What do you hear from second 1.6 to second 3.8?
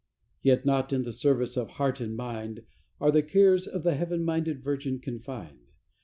heart and mind, Are the cares